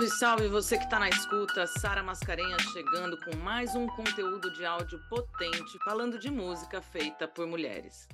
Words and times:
Salve, 0.00 0.08
salve 0.08 0.48
você 0.48 0.78
que 0.78 0.84
está 0.84 0.98
na 0.98 1.08
escuta, 1.08 1.66
Sara 1.66 2.02
Mascarenhas 2.02 2.62
chegando 2.72 3.18
com 3.20 3.36
mais 3.36 3.74
um 3.74 3.86
conteúdo 3.86 4.50
de 4.52 4.64
áudio 4.64 4.98
potente 5.10 5.78
falando 5.84 6.18
de 6.18 6.30
música 6.30 6.80
feita 6.80 7.28
por 7.28 7.46
mulheres. 7.46 8.08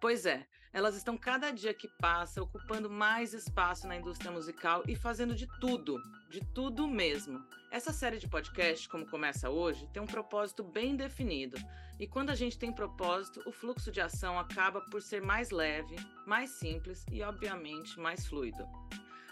Pois 0.00 0.26
é, 0.26 0.46
elas 0.72 0.94
estão 0.94 1.16
cada 1.16 1.50
dia 1.50 1.72
que 1.72 1.88
passa 2.00 2.42
ocupando 2.42 2.90
mais 2.90 3.32
espaço 3.32 3.86
na 3.86 3.96
indústria 3.96 4.30
musical 4.30 4.82
e 4.86 4.94
fazendo 4.94 5.34
de 5.34 5.46
tudo, 5.58 5.96
de 6.28 6.40
tudo 6.52 6.86
mesmo. 6.86 7.42
Essa 7.70 7.92
série 7.92 8.18
de 8.18 8.28
podcast, 8.28 8.86
como 8.88 9.08
começa 9.08 9.48
hoje, 9.48 9.88
tem 9.92 10.02
um 10.02 10.06
propósito 10.06 10.62
bem 10.62 10.96
definido. 10.96 11.56
E 11.98 12.06
quando 12.06 12.28
a 12.28 12.34
gente 12.34 12.58
tem 12.58 12.72
propósito, 12.72 13.42
o 13.46 13.52
fluxo 13.52 13.90
de 13.90 14.00
ação 14.00 14.38
acaba 14.38 14.82
por 14.90 15.00
ser 15.00 15.22
mais 15.22 15.50
leve, 15.50 15.96
mais 16.26 16.50
simples 16.50 17.06
e, 17.10 17.22
obviamente, 17.22 17.98
mais 17.98 18.26
fluido. 18.26 18.66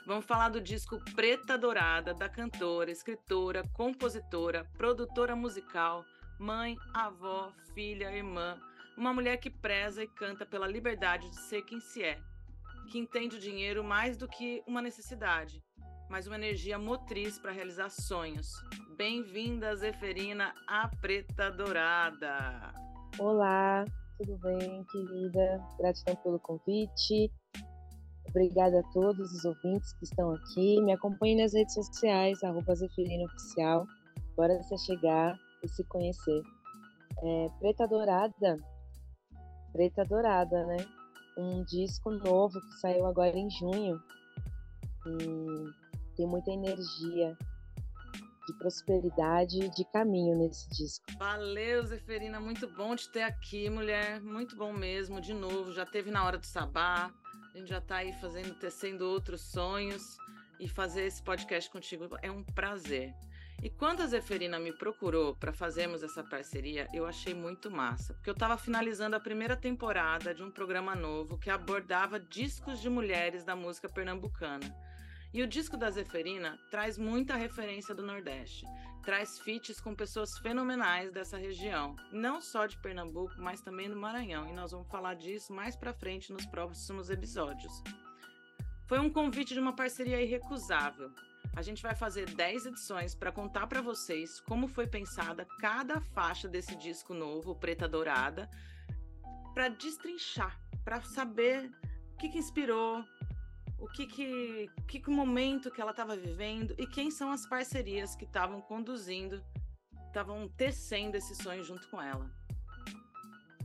Vamos 0.06 0.24
falar 0.24 0.48
do 0.48 0.60
disco 0.60 0.98
Preta 1.14 1.58
Dourada, 1.58 2.14
da 2.14 2.28
cantora, 2.28 2.90
escritora, 2.90 3.62
compositora, 3.74 4.64
produtora 4.76 5.36
musical, 5.36 6.04
mãe, 6.38 6.76
avó, 6.94 7.52
filha, 7.74 8.10
irmã, 8.10 8.58
uma 8.96 9.12
mulher 9.12 9.36
que 9.36 9.50
preza 9.50 10.02
e 10.02 10.08
canta 10.08 10.46
pela 10.46 10.66
liberdade 10.66 11.28
de 11.28 11.36
ser 11.36 11.62
quem 11.62 11.80
se 11.80 12.02
é, 12.02 12.18
que 12.90 12.98
entende 12.98 13.36
o 13.36 13.40
dinheiro 13.40 13.84
mais 13.84 14.16
do 14.16 14.26
que 14.26 14.62
uma 14.66 14.80
necessidade, 14.80 15.62
mas 16.08 16.26
uma 16.26 16.36
energia 16.36 16.78
motriz 16.78 17.38
para 17.38 17.52
realizar 17.52 17.90
sonhos. 17.90 18.48
Bem-vinda, 18.96 19.76
Zeferina, 19.76 20.54
a 20.66 20.88
Preta 20.88 21.50
Dourada. 21.50 22.72
Olá, 23.18 23.84
tudo 24.16 24.36
bem, 24.38 24.82
querida? 24.84 25.62
Gratidão 25.78 26.16
pelo 26.16 26.40
convite. 26.40 27.30
Obrigada 28.30 28.78
a 28.78 28.82
todos 28.92 29.32
os 29.32 29.44
ouvintes 29.44 29.92
que 29.94 30.04
estão 30.04 30.32
aqui. 30.32 30.80
Me 30.82 30.92
acompanhe 30.92 31.42
nas 31.42 31.52
redes 31.52 31.74
sociais, 31.74 32.42
arroba 32.44 32.74
Zeferina 32.74 33.24
Oficial. 33.24 33.86
Bora 34.36 34.56
você 34.62 34.78
chegar 34.78 35.36
e 35.62 35.68
se 35.68 35.84
conhecer. 35.84 36.42
É, 37.22 37.46
Preta 37.58 37.86
Dourada, 37.88 38.56
Preta 39.72 40.04
Dourada, 40.04 40.64
né? 40.66 40.76
Um 41.36 41.64
disco 41.64 42.10
novo 42.10 42.60
que 42.60 42.80
saiu 42.80 43.04
agora 43.06 43.36
em 43.36 43.50
junho. 43.50 44.00
E 45.06 46.16
tem 46.16 46.26
muita 46.26 46.52
energia 46.52 47.36
de 48.46 48.58
prosperidade 48.58 49.68
de 49.70 49.84
caminho 49.92 50.36
nesse 50.36 50.68
disco. 50.70 51.04
Valeu, 51.18 51.84
Zeferina. 51.86 52.40
Muito 52.40 52.68
bom 52.68 52.94
te 52.96 53.10
ter 53.10 53.22
aqui, 53.22 53.68
mulher. 53.70 54.20
Muito 54.20 54.56
bom 54.56 54.72
mesmo. 54.72 55.20
De 55.20 55.32
novo, 55.32 55.72
já 55.72 55.86
teve 55.86 56.10
na 56.10 56.24
hora 56.24 56.38
do 56.38 56.46
sabá. 56.46 57.12
A 57.52 57.58
gente 57.58 57.68
já 57.68 57.78
está 57.78 57.96
aí 57.96 58.12
fazendo, 58.12 58.54
tecendo 58.54 59.08
outros 59.08 59.40
sonhos 59.40 60.16
e 60.58 60.68
fazer 60.68 61.04
esse 61.04 61.22
podcast 61.22 61.68
contigo 61.68 62.08
é 62.22 62.30
um 62.30 62.44
prazer. 62.44 63.12
E 63.62 63.68
quando 63.68 64.02
a 64.02 64.06
Zeferina 64.06 64.58
me 64.58 64.72
procurou 64.72 65.34
para 65.34 65.52
fazermos 65.52 66.02
essa 66.02 66.24
parceria, 66.24 66.88
eu 66.94 67.04
achei 67.04 67.34
muito 67.34 67.70
massa, 67.70 68.14
porque 68.14 68.30
eu 68.30 68.34
estava 68.34 68.56
finalizando 68.56 69.16
a 69.16 69.20
primeira 69.20 69.56
temporada 69.56 70.32
de 70.32 70.42
um 70.42 70.50
programa 70.50 70.94
novo 70.94 71.36
que 71.36 71.50
abordava 71.50 72.18
discos 72.18 72.80
de 72.80 72.88
mulheres 72.88 73.44
da 73.44 73.54
música 73.54 73.88
pernambucana. 73.88 74.74
E 75.32 75.42
o 75.42 75.46
disco 75.46 75.76
da 75.76 75.88
Zeferina 75.90 76.58
traz 76.70 76.98
muita 76.98 77.36
referência 77.36 77.94
do 77.94 78.02
Nordeste, 78.02 78.66
traz 79.04 79.38
feats 79.38 79.80
com 79.80 79.94
pessoas 79.94 80.36
fenomenais 80.38 81.12
dessa 81.12 81.38
região, 81.38 81.94
não 82.10 82.40
só 82.40 82.66
de 82.66 82.76
Pernambuco, 82.78 83.34
mas 83.38 83.60
também 83.60 83.88
do 83.88 83.96
Maranhão, 83.96 84.48
e 84.48 84.52
nós 84.52 84.72
vamos 84.72 84.88
falar 84.88 85.14
disso 85.14 85.52
mais 85.52 85.76
para 85.76 85.94
frente 85.94 86.32
nos 86.32 86.44
próximos 86.46 87.10
episódios. 87.10 87.72
Foi 88.88 88.98
um 88.98 89.08
convite 89.08 89.54
de 89.54 89.60
uma 89.60 89.72
parceria 89.72 90.20
irrecusável. 90.20 91.12
A 91.54 91.62
gente 91.62 91.80
vai 91.80 91.94
fazer 91.94 92.26
10 92.34 92.66
edições 92.66 93.14
para 93.14 93.30
contar 93.30 93.68
para 93.68 93.80
vocês 93.80 94.40
como 94.40 94.66
foi 94.66 94.88
pensada 94.88 95.46
cada 95.60 96.00
faixa 96.00 96.48
desse 96.48 96.74
disco 96.74 97.14
novo, 97.14 97.54
Preta 97.54 97.88
Dourada, 97.88 98.50
para 99.54 99.68
destrinchar, 99.68 100.60
para 100.84 101.00
saber 101.02 101.70
o 102.14 102.16
que, 102.16 102.28
que 102.28 102.38
inspirou, 102.38 103.04
o 103.80 103.88
que 103.88 104.06
que, 104.06 104.70
que, 104.86 105.10
momento 105.10 105.70
que 105.70 105.80
ela 105.80 105.90
estava 105.90 106.14
vivendo 106.14 106.74
e 106.78 106.86
quem 106.86 107.10
são 107.10 107.32
as 107.32 107.46
parcerias 107.46 108.14
que 108.14 108.24
estavam 108.24 108.60
conduzindo, 108.60 109.42
estavam 110.06 110.48
tecendo 110.48 111.16
esse 111.16 111.34
sonho 111.34 111.64
junto 111.64 111.88
com 111.88 112.00
ela. 112.00 112.30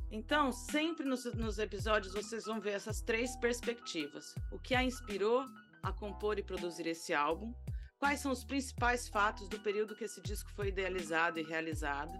Então, 0.09 0.51
sempre 0.51 1.05
nos, 1.05 1.25
nos 1.33 1.59
episódios 1.59 2.13
vocês 2.13 2.45
vão 2.45 2.61
ver 2.61 2.71
essas 2.71 3.01
três 3.01 3.35
perspectivas: 3.35 4.33
o 4.51 4.57
que 4.57 4.73
a 4.73 4.83
inspirou 4.83 5.45
a 5.83 5.91
compor 5.91 6.39
e 6.39 6.43
produzir 6.43 6.87
esse 6.87 7.13
álbum, 7.13 7.53
quais 7.99 8.21
são 8.21 8.31
os 8.31 8.45
principais 8.45 9.09
fatos 9.09 9.49
do 9.49 9.59
período 9.59 9.95
que 9.95 10.05
esse 10.05 10.21
disco 10.21 10.49
foi 10.53 10.69
idealizado 10.69 11.39
e 11.39 11.43
realizado, 11.43 12.13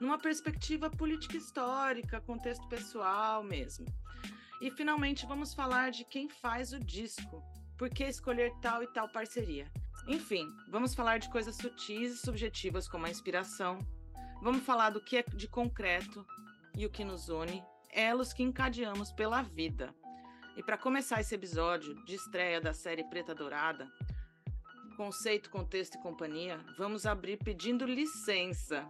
numa 0.00 0.18
perspectiva 0.18 0.88
política 0.88 1.36
histórica, 1.36 2.20
contexto 2.20 2.66
pessoal 2.68 3.44
mesmo. 3.44 3.86
E 4.62 4.70
finalmente 4.70 5.26
vamos 5.26 5.52
falar 5.52 5.90
de 5.90 6.04
quem 6.04 6.28
faz 6.28 6.72
o 6.72 6.78
disco, 6.78 7.42
por 7.76 7.90
que 7.90 8.04
escolher 8.04 8.52
tal 8.60 8.80
e 8.80 8.86
tal 8.86 9.08
parceria. 9.08 9.68
Enfim, 10.06 10.46
vamos 10.68 10.94
falar 10.94 11.18
de 11.18 11.28
coisas 11.28 11.56
sutis 11.56 12.12
e 12.12 12.18
subjetivas 12.18 12.86
como 12.86 13.04
a 13.04 13.10
inspiração. 13.10 13.76
Vamos 14.40 14.62
falar 14.62 14.90
do 14.90 15.00
que 15.00 15.16
é 15.16 15.24
de 15.24 15.48
concreto 15.48 16.24
e 16.76 16.86
o 16.86 16.90
que 16.90 17.02
nos 17.02 17.28
une, 17.28 17.60
elos 17.90 18.32
que 18.32 18.44
encadeamos 18.44 19.10
pela 19.10 19.42
vida. 19.42 19.92
E 20.56 20.62
para 20.62 20.78
começar 20.78 21.20
esse 21.20 21.34
episódio 21.34 21.96
de 22.04 22.14
estreia 22.14 22.60
da 22.60 22.72
série 22.72 23.02
Preta 23.02 23.34
Dourada, 23.34 23.90
conceito, 24.96 25.50
contexto 25.50 25.96
e 25.96 26.02
companhia, 26.02 26.64
vamos 26.78 27.04
abrir 27.04 27.36
pedindo 27.36 27.84
licença. 27.84 28.88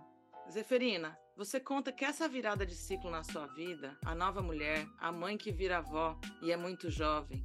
Zeferina, 0.51 1.17
você 1.45 1.59
conta 1.59 1.91
que 1.91 2.05
essa 2.05 2.29
virada 2.29 2.65
de 2.65 2.77
ciclo 2.77 3.11
na 3.11 3.25
sua 3.25 3.49
vida, 3.49 3.99
a 4.05 4.15
nova 4.15 4.41
mulher, 4.41 4.87
a 5.01 5.11
mãe 5.11 5.37
que 5.37 5.51
vira 5.51 5.79
avó 5.79 6.17
e 6.41 6.53
é 6.53 6.57
muito 6.57 6.89
jovem, 6.89 7.45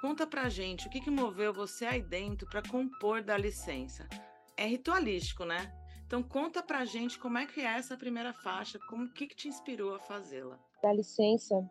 conta 0.00 0.24
pra 0.24 0.48
gente 0.48 0.86
o 0.86 0.90
que, 0.90 1.00
que 1.00 1.10
moveu 1.10 1.52
você 1.52 1.84
aí 1.84 2.00
dentro 2.00 2.48
para 2.48 2.62
compor 2.62 3.20
da 3.20 3.36
licença. 3.36 4.08
É 4.56 4.64
ritualístico, 4.64 5.44
né? 5.44 5.74
Então 6.06 6.22
conta 6.22 6.62
pra 6.62 6.84
gente 6.84 7.18
como 7.18 7.36
é 7.36 7.44
que 7.44 7.60
é 7.60 7.78
essa 7.78 7.96
primeira 7.96 8.32
faixa, 8.32 8.78
como 8.88 9.12
que, 9.12 9.26
que 9.26 9.34
te 9.34 9.48
inspirou 9.48 9.92
a 9.96 9.98
fazê-la. 9.98 10.56
Da 10.80 10.92
licença 10.92 11.68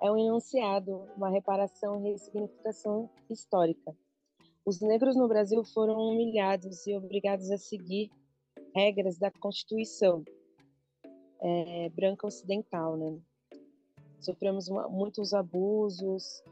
é 0.00 0.10
um 0.10 0.16
enunciado, 0.16 0.92
uma 1.14 1.28
reparação 1.28 2.06
e 2.06 2.12
ressignificação 2.12 3.10
histórica. 3.28 3.94
Os 4.64 4.80
negros 4.80 5.14
no 5.14 5.28
Brasil 5.28 5.62
foram 5.62 5.94
humilhados 5.94 6.86
e 6.86 6.96
obrigados 6.96 7.50
a 7.50 7.58
seguir 7.58 8.10
regras 8.74 9.18
da 9.18 9.30
Constituição, 9.30 10.24
é, 11.42 11.88
branca 11.90 12.26
ocidental, 12.26 12.96
né? 12.96 13.18
Sofremos 14.20 14.68
uma, 14.68 14.88
muitos 14.88 15.34
abusos 15.34 16.42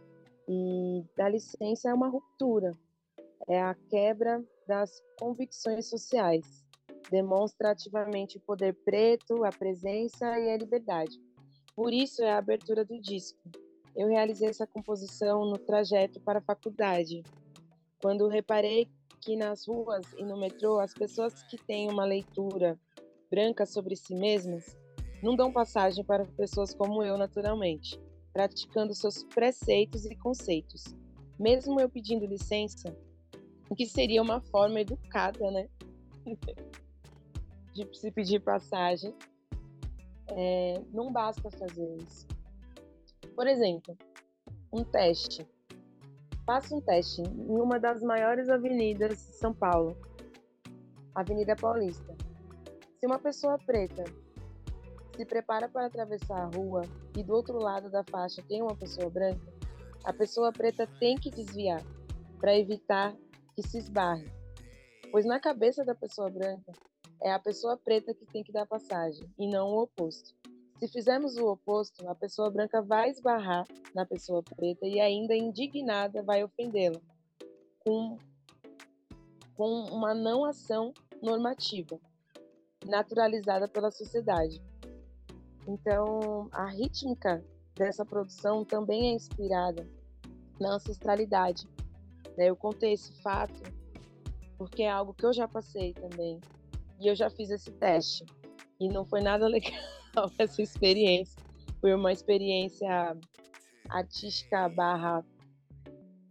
e 0.48 1.04
da 1.16 1.28
licença 1.28 1.88
é 1.88 1.94
uma 1.94 2.08
ruptura, 2.08 2.76
é 3.48 3.62
a 3.62 3.74
quebra 3.88 4.44
das 4.66 5.00
convicções 5.18 5.88
sociais. 5.88 6.64
Demonstra 7.08 7.70
ativamente 7.70 8.36
o 8.36 8.40
poder 8.40 8.74
preto, 8.84 9.44
a 9.44 9.50
presença 9.50 10.38
e 10.38 10.50
a 10.50 10.56
liberdade. 10.56 11.16
Por 11.74 11.92
isso 11.92 12.22
é 12.22 12.32
a 12.32 12.38
abertura 12.38 12.84
do 12.84 13.00
disco. 13.00 13.38
Eu 13.96 14.08
realizei 14.08 14.48
essa 14.48 14.66
composição 14.66 15.44
no 15.44 15.58
trajeto 15.58 16.20
para 16.20 16.40
a 16.40 16.42
faculdade, 16.42 17.22
quando 18.02 18.28
reparei 18.28 18.88
que 19.20 19.36
nas 19.36 19.66
ruas 19.66 20.12
e 20.14 20.24
no 20.24 20.36
metrô 20.36 20.80
as 20.80 20.94
pessoas 20.94 21.42
que 21.44 21.56
têm 21.56 21.90
uma 21.90 22.04
leitura 22.04 22.78
branca 23.30 23.66
sobre 23.66 23.94
si 23.94 24.14
mesmas 24.14 24.79
não 25.22 25.36
dão 25.36 25.52
passagem 25.52 26.04
para 26.04 26.24
pessoas 26.24 26.74
como 26.74 27.02
eu 27.02 27.18
naturalmente, 27.18 28.00
praticando 28.32 28.94
seus 28.94 29.22
preceitos 29.24 30.04
e 30.04 30.16
conceitos. 30.16 30.84
Mesmo 31.38 31.80
eu 31.80 31.88
pedindo 31.88 32.26
licença, 32.26 32.96
o 33.68 33.74
que 33.74 33.86
seria 33.86 34.22
uma 34.22 34.40
forma 34.40 34.80
educada, 34.80 35.50
né? 35.50 35.68
de 37.72 37.88
se 37.96 38.10
pedir 38.10 38.40
passagem, 38.40 39.14
é, 40.28 40.82
não 40.92 41.12
basta 41.12 41.50
fazer 41.50 41.96
isso. 41.98 42.26
Por 43.34 43.46
exemplo, 43.46 43.96
um 44.72 44.84
teste. 44.84 45.46
Faça 46.44 46.74
um 46.74 46.80
teste 46.80 47.22
em 47.22 47.60
uma 47.60 47.78
das 47.78 48.02
maiores 48.02 48.48
avenidas 48.48 49.18
de 49.18 49.36
São 49.36 49.54
Paulo, 49.54 49.96
Avenida 51.14 51.54
Paulista. 51.54 52.16
Se 52.98 53.06
uma 53.06 53.18
pessoa 53.18 53.58
preta 53.58 54.04
se 55.16 55.24
prepara 55.24 55.68
para 55.68 55.86
atravessar 55.86 56.42
a 56.42 56.56
rua 56.56 56.82
e 57.16 57.22
do 57.22 57.34
outro 57.34 57.58
lado 57.58 57.90
da 57.90 58.02
faixa 58.04 58.42
tem 58.48 58.62
uma 58.62 58.76
pessoa 58.76 59.10
branca, 59.10 59.52
a 60.04 60.12
pessoa 60.12 60.52
preta 60.52 60.86
tem 60.98 61.16
que 61.16 61.30
desviar 61.30 61.82
para 62.38 62.56
evitar 62.56 63.14
que 63.54 63.62
se 63.62 63.78
esbarre. 63.78 64.30
Pois 65.10 65.26
na 65.26 65.38
cabeça 65.40 65.84
da 65.84 65.94
pessoa 65.94 66.30
branca 66.30 66.72
é 67.22 67.32
a 67.32 67.38
pessoa 67.38 67.76
preta 67.76 68.14
que 68.14 68.24
tem 68.26 68.42
que 68.42 68.52
dar 68.52 68.66
passagem 68.66 69.28
e 69.38 69.46
não 69.48 69.68
o 69.68 69.82
oposto. 69.82 70.34
Se 70.78 70.88
fizermos 70.88 71.36
o 71.36 71.46
oposto, 71.46 72.08
a 72.08 72.14
pessoa 72.14 72.50
branca 72.50 72.80
vai 72.80 73.10
esbarrar 73.10 73.66
na 73.94 74.06
pessoa 74.06 74.42
preta 74.42 74.86
e 74.86 74.98
ainda 74.98 75.34
indignada 75.34 76.22
vai 76.22 76.42
ofendê-la 76.42 77.00
com, 77.80 78.16
com 79.54 79.84
uma 79.90 80.14
não 80.14 80.44
ação 80.44 80.94
normativa, 81.22 82.00
naturalizada 82.86 83.68
pela 83.68 83.90
sociedade. 83.90 84.62
Então, 85.66 86.48
a 86.52 86.66
rítmica 86.66 87.44
dessa 87.74 88.04
produção 88.04 88.64
também 88.64 89.10
é 89.10 89.14
inspirada 89.14 89.88
na 90.60 90.74
ancestralidade. 90.74 91.66
Né? 92.36 92.50
Eu 92.50 92.56
contei 92.56 92.92
esse 92.92 93.12
fato 93.22 93.62
porque 94.58 94.82
é 94.82 94.90
algo 94.90 95.14
que 95.14 95.24
eu 95.24 95.32
já 95.32 95.48
passei 95.48 95.94
também. 95.94 96.38
E 97.00 97.06
eu 97.06 97.14
já 97.14 97.30
fiz 97.30 97.50
esse 97.50 97.70
teste. 97.72 98.26
E 98.78 98.88
não 98.88 99.06
foi 99.06 99.22
nada 99.22 99.46
legal 99.48 99.80
essa 100.38 100.60
experiência. 100.60 101.40
Foi 101.80 101.94
uma 101.94 102.12
experiência 102.12 103.16
artística 103.88 104.68
barra 104.68 105.24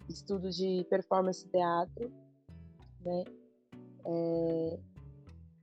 estudo 0.08 0.50
de 0.50 0.86
performance 0.90 1.48
teatro, 1.48 2.12
né? 3.02 3.24
É, 4.06 4.80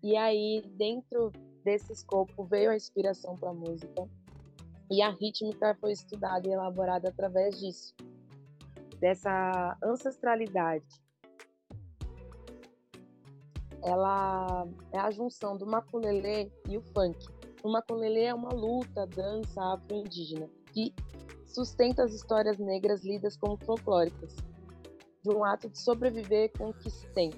e 0.03 0.17
aí, 0.17 0.62
dentro 0.77 1.33
desse 1.67 1.93
escopo, 1.93 2.45
veio 2.45 2.71
a 2.71 2.77
inspiração 2.77 3.37
para 3.37 3.51
a 3.51 3.55
música. 3.55 4.09
E 4.89 5.03
a 5.03 5.11
rítmica 5.11 5.77
foi 5.81 5.91
estudada 5.91 6.49
e 6.49 6.53
elaborada 6.53 7.09
através 7.09 7.59
disso, 7.59 7.93
dessa 9.01 9.77
ancestralidade. 9.83 10.87
Ela 13.83 14.65
é 14.93 14.99
a 14.99 15.11
junção 15.11 15.57
do 15.57 15.67
maculelê 15.67 16.49
e 16.69 16.79
o 16.79 16.83
funk. 16.83 17.19
O 17.65 17.69
maculelê 17.69 18.27
é 18.27 18.35
uma 18.35 18.53
luta, 18.53 19.05
dança 19.09 19.61
afro-indígena 19.75 20.49
que 20.73 20.95
sustenta 21.45 22.05
as 22.05 22.12
histórias 22.12 22.59
negras 22.59 23.05
lidas 23.05 23.37
como 23.37 23.57
folclóricas, 23.65 24.37
de 25.23 25.31
um 25.31 25.45
ato 25.45 25.69
de 25.69 25.79
sobreviver 25.81 26.53
com 26.57 26.69
o 26.69 26.75
que 26.75 26.91
se 26.91 27.09
tem. 27.09 27.33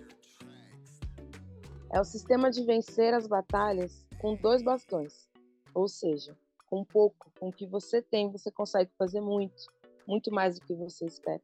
É 1.90 1.98
o 1.98 2.04
sistema 2.04 2.50
de 2.50 2.62
vencer 2.62 3.14
as 3.14 3.26
batalhas 3.26 4.07
com 4.18 4.34
dois 4.34 4.62
bastões, 4.62 5.28
ou 5.74 5.88
seja, 5.88 6.36
com 6.66 6.84
pouco, 6.84 7.30
com 7.38 7.48
o 7.48 7.52
que 7.52 7.66
você 7.66 8.02
tem, 8.02 8.30
você 8.30 8.50
consegue 8.50 8.90
fazer 8.98 9.20
muito, 9.20 9.64
muito 10.06 10.32
mais 10.32 10.58
do 10.58 10.66
que 10.66 10.74
você 10.74 11.06
espera. 11.06 11.42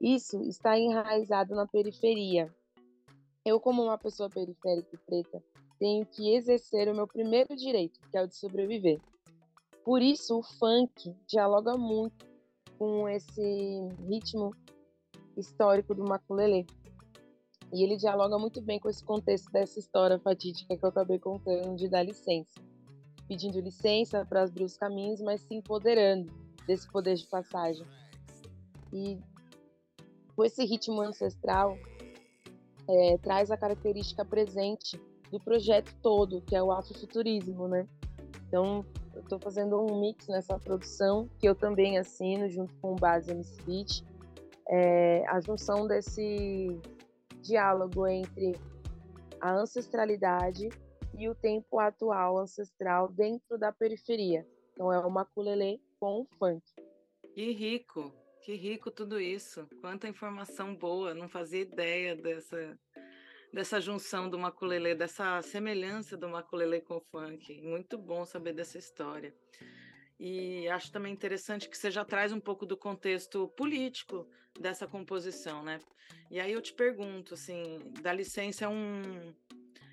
Isso 0.00 0.42
está 0.42 0.78
enraizado 0.78 1.54
na 1.54 1.66
periferia. 1.66 2.52
Eu, 3.44 3.60
como 3.60 3.82
uma 3.82 3.98
pessoa 3.98 4.28
periférica 4.28 4.88
e 4.94 4.98
preta, 4.98 5.42
tenho 5.78 6.04
que 6.04 6.34
exercer 6.34 6.88
o 6.88 6.94
meu 6.94 7.06
primeiro 7.06 7.56
direito, 7.56 8.00
que 8.10 8.16
é 8.16 8.22
o 8.22 8.26
de 8.26 8.36
sobreviver. 8.36 9.00
Por 9.84 10.02
isso, 10.02 10.38
o 10.38 10.42
funk 10.42 11.14
dialoga 11.26 11.76
muito 11.76 12.26
com 12.78 13.08
esse 13.08 13.88
ritmo 14.06 14.54
histórico 15.36 15.94
do 15.94 16.04
maculelê. 16.04 16.66
E 17.72 17.84
ele 17.84 17.96
dialoga 17.96 18.38
muito 18.38 18.60
bem 18.60 18.80
com 18.80 18.88
esse 18.88 19.04
contexto 19.04 19.50
dessa 19.52 19.78
história 19.78 20.18
fatídica 20.18 20.76
que 20.76 20.84
eu 20.84 20.88
acabei 20.88 21.18
contando 21.18 21.76
de 21.76 21.88
dar 21.88 22.02
licença. 22.02 22.60
Pedindo 23.28 23.60
licença 23.60 24.24
para 24.24 24.42
abrir 24.42 24.64
os 24.64 24.76
caminhos, 24.76 25.20
mas 25.20 25.40
se 25.42 25.54
empoderando 25.54 26.32
desse 26.66 26.90
poder 26.90 27.14
de 27.14 27.26
passagem. 27.26 27.86
E 28.92 29.18
com 30.34 30.44
esse 30.44 30.64
ritmo 30.64 31.00
ancestral, 31.00 31.78
é, 32.88 33.18
traz 33.18 33.50
a 33.50 33.56
característica 33.56 34.24
presente 34.24 35.00
do 35.30 35.38
projeto 35.38 35.94
todo, 36.02 36.40
que 36.42 36.56
é 36.56 36.62
o 36.62 36.72
afrofuturismo, 36.72 37.68
né? 37.68 37.86
Então, 38.48 38.84
eu 39.14 39.20
estou 39.20 39.38
fazendo 39.38 39.80
um 39.80 40.00
mix 40.00 40.26
nessa 40.26 40.58
produção, 40.58 41.28
que 41.38 41.48
eu 41.48 41.54
também 41.54 41.98
assino, 41.98 42.48
junto 42.48 42.74
com 42.78 42.92
o 42.92 42.96
Base 42.96 43.32
Beat, 43.64 44.04
é, 44.68 45.24
a 45.28 45.40
junção 45.40 45.86
desse 45.86 46.80
diálogo 47.40 48.06
entre 48.06 48.52
a 49.40 49.52
ancestralidade 49.52 50.68
e 51.18 51.28
o 51.28 51.34
tempo 51.34 51.78
atual 51.78 52.38
ancestral 52.38 53.08
dentro 53.08 53.58
da 53.58 53.72
periferia. 53.72 54.46
Então 54.72 54.92
é 54.92 54.98
o 54.98 55.10
maculelê 55.10 55.80
com 55.98 56.26
funk. 56.38 56.62
Que 57.34 57.52
rico, 57.52 58.12
que 58.42 58.54
rico 58.54 58.90
tudo 58.90 59.20
isso. 59.20 59.66
Quanta 59.80 60.08
informação 60.08 60.74
boa, 60.74 61.14
não 61.14 61.28
fazia 61.28 61.60
ideia 61.60 62.16
dessa 62.16 62.78
dessa 63.52 63.80
junção 63.80 64.30
do 64.30 64.38
maculelê, 64.38 64.94
dessa 64.94 65.42
semelhança 65.42 66.16
do 66.16 66.28
maculelê 66.28 66.80
com 66.80 66.96
o 66.96 67.00
funk. 67.00 67.60
Muito 67.62 67.98
bom 67.98 68.24
saber 68.24 68.52
dessa 68.52 68.78
história. 68.78 69.34
E 70.22 70.68
acho 70.68 70.92
também 70.92 71.14
interessante 71.14 71.66
que 71.66 71.78
você 71.78 71.90
já 71.90 72.04
traz 72.04 72.30
um 72.30 72.38
pouco 72.38 72.66
do 72.66 72.76
contexto 72.76 73.48
político 73.56 74.28
dessa 74.60 74.86
composição, 74.86 75.62
né? 75.62 75.80
E 76.30 76.38
aí 76.38 76.52
eu 76.52 76.60
te 76.60 76.74
pergunto, 76.74 77.32
assim, 77.32 77.78
da 78.02 78.12
licença 78.12 78.66
é 78.66 78.68
um 78.68 79.32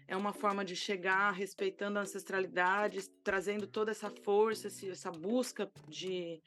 é 0.05 0.15
uma 0.15 0.33
forma 0.33 0.65
de 0.65 0.75
chegar 0.75 1.31
respeitando 1.31 1.97
a 1.97 2.01
ancestralidade, 2.01 3.09
trazendo 3.23 3.67
toda 3.67 3.91
essa 3.91 4.09
força, 4.09 4.67
essa 4.67 5.11
busca 5.11 5.69
de, 5.87 6.41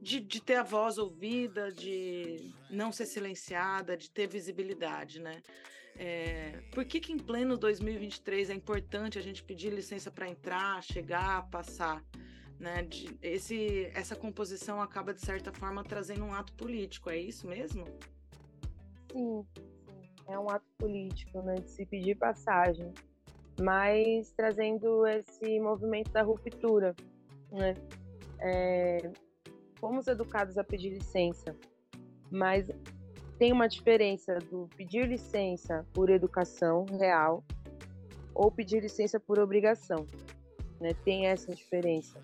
de, 0.00 0.20
de, 0.20 0.40
ter 0.40 0.56
a 0.56 0.62
voz 0.62 0.98
ouvida, 0.98 1.72
de 1.72 2.52
não 2.70 2.92
ser 2.92 3.06
silenciada, 3.06 3.96
de 3.96 4.10
ter 4.10 4.26
visibilidade, 4.26 5.20
né? 5.20 5.42
É, 5.96 6.62
por 6.72 6.84
que, 6.84 7.00
que 7.00 7.12
em 7.12 7.18
pleno 7.18 7.56
2023 7.56 8.50
é 8.50 8.54
importante 8.54 9.18
a 9.18 9.22
gente 9.22 9.42
pedir 9.42 9.70
licença 9.70 10.10
para 10.10 10.28
entrar, 10.28 10.82
chegar, 10.82 11.48
passar? 11.50 12.02
Né? 12.58 12.82
De, 12.82 13.16
esse, 13.22 13.90
essa 13.94 14.16
composição 14.16 14.80
acaba 14.80 15.12
de 15.12 15.20
certa 15.20 15.52
forma 15.52 15.82
trazendo 15.84 16.24
um 16.24 16.32
ato 16.32 16.52
político, 16.54 17.10
é 17.10 17.18
isso 17.18 17.46
mesmo? 17.46 17.84
Sim, 19.12 19.44
sim. 19.44 20.10
é 20.26 20.38
um 20.38 20.48
ato 20.50 20.66
político, 20.78 21.42
né? 21.42 21.54
De 21.56 21.70
se 21.70 21.86
pedir 21.86 22.16
passagem, 22.16 22.92
mas 23.60 24.32
trazendo 24.32 25.06
esse 25.06 25.60
movimento 25.60 26.10
da 26.10 26.22
ruptura, 26.22 26.94
né? 27.50 27.74
É, 28.40 29.10
fomos 29.76 30.06
educados 30.06 30.58
a 30.58 30.64
pedir 30.64 30.90
licença, 30.90 31.56
mas 32.30 32.66
tem 33.38 33.52
uma 33.52 33.68
diferença 33.68 34.38
do 34.38 34.68
pedir 34.76 35.06
licença 35.06 35.84
por 35.92 36.10
educação 36.10 36.84
real 36.86 37.44
ou 38.34 38.50
pedir 38.50 38.80
licença 38.80 39.18
por 39.20 39.38
obrigação. 39.38 40.06
Né? 40.80 40.94
Tem 41.04 41.26
essa 41.26 41.54
diferença. 41.54 42.20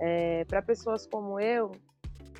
É, 0.00 0.44
Para 0.44 0.62
pessoas 0.62 1.06
como 1.06 1.40
eu, 1.40 1.72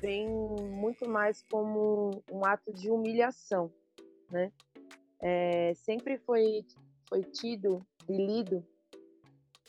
vem 0.01 0.27
muito 0.27 1.07
mais 1.09 1.43
como 1.49 2.23
um 2.31 2.45
ato 2.45 2.71
de 2.73 2.89
humilhação, 2.89 3.71
né? 4.31 4.51
É, 5.19 5.73
sempre 5.75 6.17
foi 6.19 6.65
foi 7.09 7.23
tido 7.23 7.85
e 8.07 8.17
lido 8.17 8.63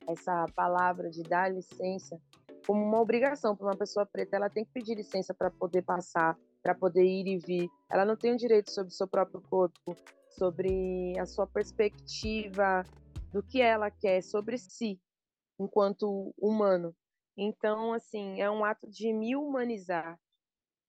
essa 0.09 0.47
palavra 0.55 1.09
de 1.09 1.23
dar 1.23 1.53
licença 1.53 2.21
como 2.67 2.85
uma 2.85 3.01
obrigação 3.01 3.57
para 3.57 3.67
uma 3.67 3.77
pessoa 3.77 4.05
preta. 4.05 4.37
Ela 4.37 4.51
tem 4.51 4.65
que 4.65 4.73
pedir 4.73 4.95
licença 4.95 5.33
para 5.33 5.51
poder 5.51 5.83
passar, 5.83 6.37
para 6.63 6.75
poder 6.75 7.05
ir 7.05 7.27
e 7.27 7.39
vir. 7.39 7.69
Ela 7.91 8.05
não 8.05 8.17
tem 8.17 8.33
o 8.33 8.37
direito 8.37 8.71
sobre 8.71 8.93
o 8.93 8.95
seu 8.95 9.07
próprio 9.07 9.41
corpo, 9.49 9.97
sobre 10.29 11.19
a 11.19 11.25
sua 11.25 11.47
perspectiva 11.47 12.85
do 13.33 13.43
que 13.43 13.61
ela 13.61 13.91
quer 13.91 14.23
sobre 14.23 14.59
si 14.59 15.01
enquanto 15.59 16.35
humano. 16.39 16.95
Então, 17.41 17.93
assim, 17.93 18.41
é 18.41 18.51
um 18.51 18.65
ato 18.65 18.91
de 18.91 19.13
me 19.13 19.37
humanizar 19.37 20.19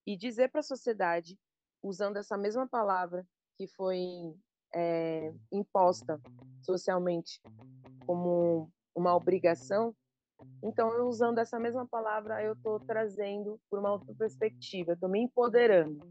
e 0.05 0.17
dizer 0.17 0.49
para 0.49 0.61
a 0.61 0.63
sociedade, 0.63 1.37
usando 1.83 2.17
essa 2.17 2.35
mesma 2.35 2.67
palavra 2.67 3.23
que 3.55 3.67
foi 3.67 4.35
é, 4.73 5.31
imposta 5.51 6.19
socialmente 6.63 7.39
como 8.07 8.67
uma 8.95 9.15
obrigação, 9.15 9.95
então, 10.63 10.93
eu 10.93 11.07
usando 11.07 11.39
essa 11.39 11.59
mesma 11.59 11.85
palavra, 11.85 12.43
eu 12.43 12.53
estou 12.53 12.79
trazendo 12.79 13.59
por 13.69 13.79
uma 13.79 13.91
outra 13.91 14.13
perspectiva, 14.15 14.93
estou 14.93 15.09
me 15.09 15.19
empoderando, 15.19 16.01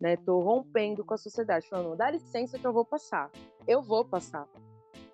né? 0.00 0.14
Estou 0.14 0.40
rompendo 0.40 1.04
com 1.04 1.14
a 1.14 1.18
sociedade, 1.18 1.68
falando, 1.68 1.96
dá 1.96 2.10
licença 2.10 2.58
que 2.58 2.66
eu 2.66 2.72
vou 2.72 2.84
passar, 2.84 3.30
eu 3.66 3.82
vou 3.82 4.04
passar. 4.04 4.48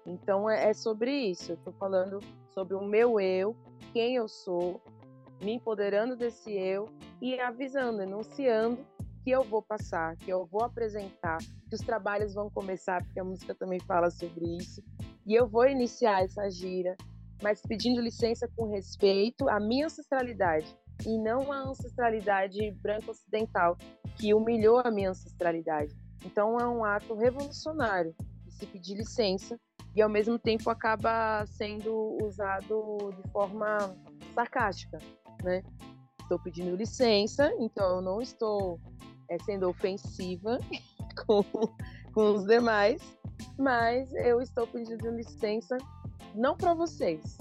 Então, 0.07 0.49
é, 0.49 0.71
é 0.71 0.75
sobre 0.75 1.11
isso, 1.11 1.53
eu 1.53 1.57
estou 1.57 1.73
falando 1.75 2.21
sobre 2.49 2.75
o 2.75 2.83
meu 2.83 3.21
eu 3.21 3.57
quem 3.93 4.17
eu 4.17 4.29
sou, 4.29 4.81
me 5.43 5.55
empoderando 5.55 6.17
desse 6.17 6.53
eu 6.53 6.89
e 7.21 7.39
avisando, 7.41 8.03
enunciando 8.03 8.79
que 9.23 9.31
eu 9.31 9.43
vou 9.43 9.63
passar, 9.63 10.17
que 10.17 10.31
eu 10.31 10.47
vou 10.47 10.63
apresentar, 10.63 11.39
que 11.39 11.75
os 11.75 11.81
trabalhos 11.81 12.35
vão 12.35 12.51
começar, 12.51 13.05
porque 13.05 13.21
a 13.21 13.25
música 13.25 13.55
também 13.55 13.81
fala 13.81 14.11
sobre 14.11 14.57
isso, 14.57 14.83
e 15.27 15.35
eu 15.35 15.47
vou 15.47 15.67
iniciar 15.67 16.25
essa 16.25 16.51
gira, 16.51 16.97
mas 17.43 17.61
pedindo 17.63 18.01
licença 18.01 18.49
com 18.57 18.71
respeito 18.71 19.49
à 19.49 19.61
minha 19.61 19.87
ancestralidade 19.87 20.75
e 21.07 21.19
não 21.19 21.53
à 21.53 21.59
ancestralidade 21.59 22.71
branca 22.83 23.11
ocidental 23.11 23.77
que 24.17 24.35
humilhou 24.35 24.81
a 24.85 24.91
minha 24.91 25.11
ancestralidade. 25.11 25.95
Então 26.25 26.59
é 26.59 26.67
um 26.67 26.85
ato 26.85 27.15
revolucionário 27.15 28.15
se 28.49 28.67
pedir 28.67 28.95
licença 28.95 29.59
e 29.95 30.03
ao 30.03 30.09
mesmo 30.09 30.39
tempo 30.39 30.71
acaba 30.71 31.45
sendo 31.47 32.17
usado 32.23 33.13
de 33.17 33.31
forma 33.31 33.95
sarcástica, 34.35 34.99
né? 35.43 35.63
Estou 36.23 36.39
pedindo 36.39 36.77
licença, 36.77 37.53
então 37.59 37.97
eu 37.97 38.01
não 38.01 38.23
estou 38.23 38.79
é, 39.29 39.37
sendo 39.41 39.69
ofensiva 39.69 40.59
com, 41.27 41.43
com 42.13 42.35
os 42.35 42.45
demais, 42.45 43.03
mas 43.59 44.13
eu 44.15 44.41
estou 44.41 44.67
pedindo 44.67 45.11
licença 45.11 45.77
não 46.35 46.57
para 46.57 46.73
vocês, 46.75 47.39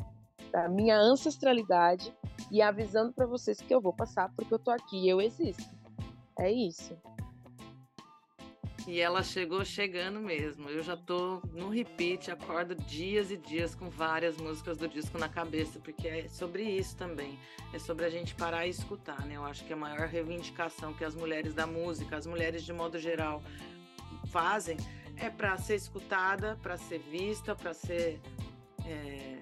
da 0.52 0.68
minha 0.68 0.98
ancestralidade 0.98 2.12
e 2.52 2.62
avisando 2.62 3.14
para 3.14 3.28
vocês 3.28 3.62
que 3.62 3.74
eu 3.74 3.80
vou 3.80 3.94
passar 3.94 4.34
porque 4.36 4.54
eu 4.54 4.60
tô 4.60 4.72
aqui, 4.72 5.08
eu 5.08 5.22
existo. 5.22 5.78
É 6.40 6.52
isso. 6.52 6.98
E 8.88 9.00
ela 9.00 9.24
chegou 9.24 9.64
chegando 9.64 10.20
mesmo. 10.20 10.70
Eu 10.70 10.84
já 10.84 10.98
tô 10.98 11.42
no 11.54 11.70
repeat, 11.70 12.32
acordo 12.32 12.76
dias 12.76 13.30
e 13.32 13.38
dias 13.38 13.76
com 13.76 13.90
várias 13.90 14.38
músicas 14.38 14.78
do 14.78 14.88
disco 14.88 15.18
na 15.18 15.30
cabeça, 15.30 15.80
porque 15.80 16.08
é 16.08 16.28
sobre 16.28 16.64
isso 16.64 16.96
também. 16.96 17.38
É 17.74 17.80
sobre 17.80 18.06
a 18.06 18.10
gente 18.10 18.34
parar 18.36 18.66
e 18.66 18.70
escutar, 18.70 19.26
né? 19.26 19.36
Eu 19.36 19.46
acho 19.46 19.64
que 19.66 19.74
a 19.74 19.78
maior 19.78 20.08
reivindicação 20.08 20.94
que 20.94 21.04
as 21.04 21.16
mulheres 21.16 21.54
da 21.54 21.68
música, 21.68 22.18
as 22.18 22.26
mulheres 22.26 22.64
de 22.64 22.74
modo 22.74 22.98
geral, 22.98 23.44
fazem 24.28 24.78
é 25.18 25.30
para 25.30 25.58
ser 25.58 25.76
escutada, 25.76 26.58
para 26.62 26.78
ser 26.78 27.00
vista, 27.00 27.54
para 27.54 27.74
ser 27.74 28.20
é, 28.86 29.38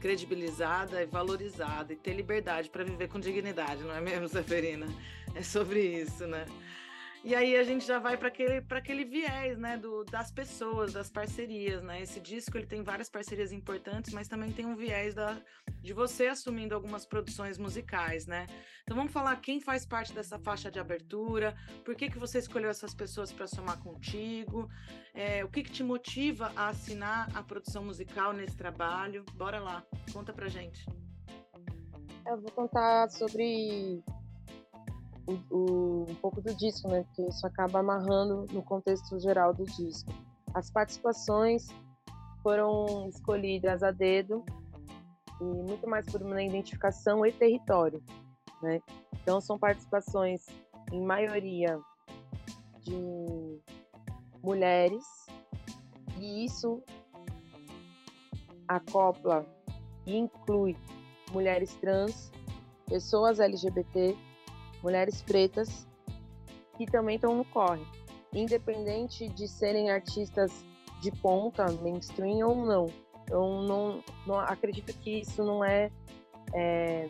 credibilizada 0.00 1.02
e 1.02 1.06
valorizada 1.06 1.92
e 1.92 1.96
ter 1.96 2.14
liberdade 2.14 2.70
para 2.70 2.82
viver 2.82 3.08
com 3.08 3.20
dignidade, 3.20 3.82
não 3.82 3.94
é 3.94 4.00
mesmo, 4.00 4.28
Severina? 4.28 4.86
É 5.34 5.42
sobre 5.42 5.80
isso, 5.80 6.26
né? 6.26 6.46
E 7.24 7.34
aí 7.34 7.56
a 7.56 7.64
gente 7.64 7.84
já 7.84 7.98
vai 7.98 8.16
para 8.16 8.28
aquele, 8.28 8.64
aquele 8.70 9.04
viés, 9.04 9.58
né, 9.58 9.76
do, 9.76 10.04
das 10.04 10.30
pessoas, 10.30 10.92
das 10.92 11.10
parcerias, 11.10 11.82
né? 11.82 12.00
Esse 12.00 12.20
disco 12.20 12.56
ele 12.56 12.66
tem 12.66 12.82
várias 12.82 13.10
parcerias 13.10 13.52
importantes, 13.52 14.12
mas 14.12 14.28
também 14.28 14.52
tem 14.52 14.64
um 14.64 14.76
viés 14.76 15.14
da, 15.14 15.36
de 15.80 15.92
você 15.92 16.28
assumindo 16.28 16.74
algumas 16.74 17.04
produções 17.04 17.58
musicais, 17.58 18.26
né? 18.26 18.46
Então 18.84 18.96
vamos 18.96 19.12
falar 19.12 19.34
quem 19.40 19.60
faz 19.60 19.84
parte 19.84 20.12
dessa 20.12 20.38
faixa 20.38 20.70
de 20.70 20.78
abertura, 20.78 21.56
por 21.84 21.96
que 21.96 22.08
que 22.08 22.18
você 22.18 22.38
escolheu 22.38 22.70
essas 22.70 22.94
pessoas 22.94 23.32
para 23.32 23.48
somar 23.48 23.78
contigo, 23.82 24.68
é, 25.12 25.44
o 25.44 25.48
que 25.48 25.64
que 25.64 25.72
te 25.72 25.82
motiva 25.82 26.52
a 26.54 26.68
assinar 26.68 27.28
a 27.36 27.42
produção 27.42 27.84
musical 27.84 28.32
nesse 28.32 28.56
trabalho? 28.56 29.24
Bora 29.34 29.58
lá, 29.58 29.84
conta 30.12 30.32
pra 30.32 30.48
gente. 30.48 30.86
Eu 32.26 32.40
vou 32.40 32.50
contar 32.52 33.08
sobre 33.10 34.02
o, 35.50 36.06
um 36.08 36.14
pouco 36.16 36.40
do 36.40 36.54
disco, 36.54 36.88
né? 36.88 37.04
Porque 37.04 37.22
isso 37.22 37.46
acaba 37.46 37.80
amarrando 37.80 38.46
no 38.52 38.62
contexto 38.62 39.18
geral 39.18 39.52
do 39.52 39.64
disco. 39.64 40.10
As 40.54 40.70
participações 40.70 41.68
foram 42.42 43.08
escolhidas 43.08 43.82
a 43.82 43.90
dedo 43.90 44.44
e 45.40 45.44
muito 45.44 45.88
mais 45.88 46.06
por 46.06 46.22
uma 46.22 46.42
identificação 46.42 47.24
e 47.26 47.32
território, 47.32 48.02
né? 48.62 48.80
Então 49.22 49.40
são 49.40 49.58
participações 49.58 50.46
em 50.90 51.02
maioria 51.02 51.78
de 52.80 53.60
mulheres 54.42 55.04
e 56.18 56.44
isso 56.44 56.82
acopla 58.66 59.46
e 60.06 60.16
inclui 60.16 60.76
mulheres 61.32 61.74
trans, 61.74 62.32
pessoas 62.86 63.38
LGBT 63.38 64.16
mulheres 64.82 65.22
pretas 65.22 65.86
que 66.76 66.86
também 66.86 67.16
estão 67.16 67.34
no 67.34 67.44
corre, 67.44 67.84
independente 68.32 69.28
de 69.28 69.48
serem 69.48 69.90
artistas 69.90 70.64
de 71.00 71.10
ponta, 71.10 71.66
mainstream 71.82 72.48
ou 72.48 72.64
não. 72.64 72.86
Eu 73.30 73.62
não, 73.62 74.02
não 74.26 74.38
acredito 74.38 74.92
que 74.98 75.20
isso 75.20 75.44
não 75.44 75.64
é, 75.64 75.90
é 76.54 77.08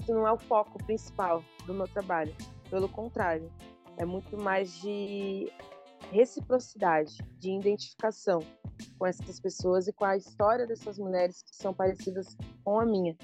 isso 0.00 0.12
não 0.12 0.26
é 0.26 0.32
o 0.32 0.38
foco 0.38 0.82
principal 0.84 1.44
do 1.66 1.74
meu 1.74 1.86
trabalho. 1.86 2.34
Pelo 2.70 2.88
contrário, 2.88 3.50
é 3.98 4.04
muito 4.04 4.36
mais 4.36 4.80
de 4.80 5.52
reciprocidade, 6.10 7.16
de 7.38 7.50
identificação 7.50 8.40
com 8.98 9.06
essas 9.06 9.38
pessoas 9.38 9.86
e 9.88 9.92
com 9.92 10.04
a 10.04 10.16
história 10.16 10.66
dessas 10.66 10.98
mulheres 10.98 11.42
que 11.42 11.54
são 11.54 11.74
parecidas 11.74 12.36
com 12.64 12.80
a 12.80 12.86
minha 12.86 13.16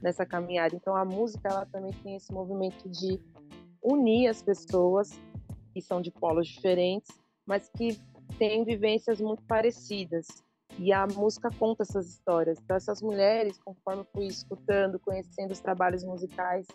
nessa 0.00 0.24
caminhada. 0.26 0.74
Então 0.74 0.94
a 0.94 1.04
música 1.04 1.48
ela 1.48 1.66
também 1.66 1.92
tem 2.02 2.16
esse 2.16 2.32
movimento 2.32 2.88
de 2.88 3.20
unir 3.82 4.28
as 4.28 4.42
pessoas 4.42 5.10
que 5.72 5.80
são 5.80 6.00
de 6.00 6.10
polos 6.10 6.48
diferentes, 6.48 7.10
mas 7.46 7.68
que 7.76 7.98
têm 8.38 8.64
vivências 8.64 9.20
muito 9.20 9.42
parecidas. 9.44 10.26
E 10.78 10.92
a 10.92 11.06
música 11.06 11.50
conta 11.58 11.82
essas 11.82 12.08
histórias. 12.08 12.58
Então 12.58 12.76
essas 12.76 13.02
mulheres, 13.02 13.58
conforme 13.58 14.04
fui 14.12 14.26
escutando, 14.26 14.98
conhecendo 14.98 15.50
os 15.50 15.60
trabalhos 15.60 16.04
musicais 16.04 16.66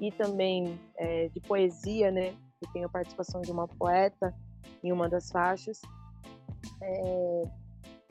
e 0.00 0.10
também 0.10 0.78
é, 0.96 1.28
de 1.28 1.40
poesia, 1.40 2.10
né, 2.10 2.32
que 2.60 2.72
tem 2.72 2.84
a 2.84 2.88
participação 2.88 3.40
de 3.40 3.52
uma 3.52 3.68
poeta 3.68 4.34
em 4.82 4.92
uma 4.92 5.08
das 5.08 5.30
faixas, 5.30 5.80
é, 6.82 7.44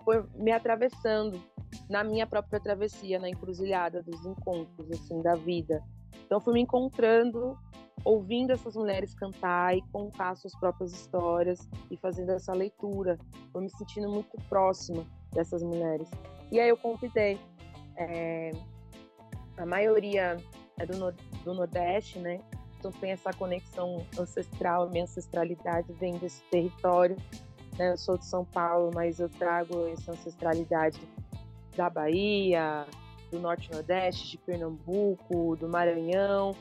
foi 0.03 0.23
me 0.35 0.51
atravessando 0.51 1.41
na 1.89 2.03
minha 2.03 2.25
própria 2.25 2.59
travessia, 2.59 3.19
na 3.19 3.29
encruzilhada 3.29 4.01
dos 4.03 4.25
encontros, 4.25 4.91
assim, 4.91 5.21
da 5.21 5.35
vida. 5.35 5.83
Então, 6.25 6.39
fui 6.39 6.53
me 6.53 6.61
encontrando, 6.61 7.57
ouvindo 8.03 8.51
essas 8.51 8.75
mulheres 8.75 9.13
cantar 9.13 9.75
e 9.77 9.81
contar 9.91 10.35
suas 10.35 10.55
próprias 10.59 10.91
histórias 10.93 11.67
e 11.89 11.97
fazendo 11.97 12.31
essa 12.31 12.53
leitura. 12.53 13.17
Fui 13.51 13.61
me 13.61 13.69
sentindo 13.69 14.09
muito 14.09 14.35
próxima 14.49 15.05
dessas 15.31 15.63
mulheres. 15.63 16.09
E 16.51 16.59
aí 16.59 16.69
eu 16.69 16.77
convidei. 16.77 17.39
É, 17.95 18.51
a 19.57 19.65
maioria 19.65 20.37
é 20.79 20.85
do, 20.85 21.11
do 21.43 21.53
Nordeste, 21.53 22.19
né? 22.19 22.39
Então 22.77 22.91
tem 22.91 23.11
essa 23.11 23.31
conexão 23.31 24.05
ancestral, 24.19 24.89
minha 24.89 25.03
ancestralidade 25.03 25.93
vem 25.93 26.17
desse 26.17 26.43
território. 26.49 27.15
Né? 27.77 27.91
Eu 27.91 27.97
sou 27.97 28.17
de 28.17 28.25
São 28.25 28.43
Paulo, 28.43 28.91
mas 28.93 29.19
eu 29.19 29.29
trago 29.29 29.87
essa 29.87 30.11
ancestralidade 30.11 30.99
da 31.75 31.89
Bahia, 31.89 32.85
do 33.31 33.39
Norte 33.39 33.71
Nordeste, 33.71 34.31
de 34.31 34.37
Pernambuco, 34.37 35.55
do 35.55 35.67
Maranhão. 35.67 36.55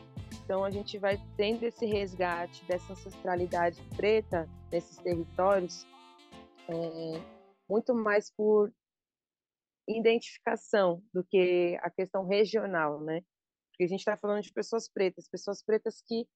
Então 0.45 0.65
a 0.65 0.71
gente 0.71 0.99
vai 0.99 1.21
tendo 1.37 1.63
esse 1.65 1.85
resgate 1.87 2.65
dessa 2.65 2.93
ancestralidade 2.93 3.81
preta 3.97 4.49
nesses 4.71 4.97
territórios 4.99 5.87
é, 6.69 7.21
muito 7.69 7.95
mais 7.95 8.31
por 8.31 8.73
identificação 9.89 11.03
do 11.13 11.25
que 11.25 11.79
a 11.83 11.91
questão 11.91 12.27
regional, 12.27 13.01
né? 13.01 13.21
Porque 13.71 13.85
a 13.85 13.89
gente 13.89 14.01
está 14.01 14.17
falando 14.17 14.43
de 14.43 14.53
pessoas 14.53 14.89
pretas, 14.89 15.29
pessoas 15.29 15.63
pretas 15.63 16.03
que 16.07 16.27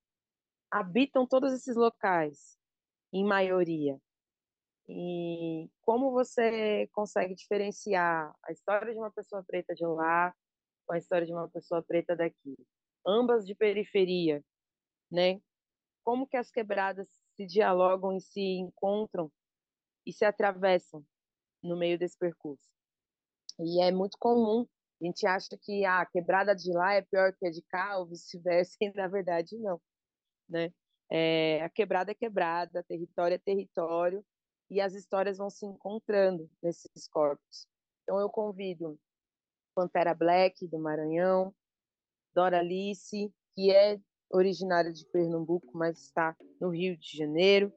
habitam 0.71 1.27
todos 1.27 1.53
esses 1.53 1.77
locais, 1.77 2.59
em 3.13 3.25
maioria. 3.25 3.99
E 4.89 5.69
como 5.83 6.13
você 6.13 6.89
consegue 6.93 7.35
diferenciar 7.35 8.33
a 8.45 8.53
história 8.53 8.93
de 8.93 8.99
uma 8.99 9.11
pessoa 9.11 9.43
preta 9.43 9.75
de 9.75 9.85
lá 9.85 10.35
com 10.87 10.95
a 10.95 10.99
história 10.99 11.27
de 11.27 11.33
uma 11.33 11.49
pessoa 11.49 11.83
preta 11.83 12.15
daqui? 12.15 12.57
Ambas 13.05 13.45
de 13.45 13.55
periferia, 13.55 14.43
né? 15.11 15.41
Como 16.05 16.27
que 16.27 16.37
as 16.37 16.51
quebradas 16.51 17.09
se 17.37 17.47
dialogam 17.47 18.17
e 18.17 18.21
se 18.21 18.41
encontram 18.41 19.31
e 20.07 20.13
se 20.13 20.25
atravessam 20.25 21.05
no 21.63 21.77
meio 21.77 21.99
desse 21.99 22.17
percurso? 22.17 22.69
E 23.59 23.83
é 23.83 23.91
muito 23.91 24.17
comum, 24.19 24.67
a 25.01 25.05
gente 25.05 25.27
acha 25.27 25.59
que 25.61 25.85
ah, 25.85 26.01
a 26.03 26.07
quebrada 26.07 26.55
de 26.55 26.73
lá 26.73 26.95
é 26.95 27.03
pior 27.03 27.33
que 27.35 27.47
a 27.47 27.51
de 27.51 27.63
cá, 27.63 27.99
ou 27.99 28.07
vice-versa, 28.07 28.77
e 28.81 28.93
na 28.93 29.09
verdade 29.09 29.59
não, 29.59 29.81
né? 30.49 30.73
É, 31.11 31.63
a 31.63 31.69
quebrada 31.71 32.11
é 32.11 32.15
quebrada, 32.15 32.83
território 32.85 33.35
é 33.35 33.39
território, 33.39 34.25
e 34.71 34.81
as 34.81 34.95
histórias 34.95 35.39
vão 35.39 35.51
se 35.51 35.65
encontrando 35.65 36.51
nesses 36.63 37.09
corpos. 37.09 37.67
Então 38.03 38.21
eu 38.21 38.29
convido 38.29 38.99
Pantera 39.75 40.15
Black 40.15 40.67
do 40.67 40.79
Maranhão, 40.79 41.55
Dora 42.35 42.59
Alice, 42.59 43.33
que 43.55 43.71
é 43.71 44.01
originária 44.31 44.93
de 44.93 45.07
Pernambuco, 45.07 45.77
mas 45.77 45.99
está 45.99 46.37
no 46.61 46.69
Rio 46.69 46.97
de 46.97 47.17
Janeiro. 47.17 47.73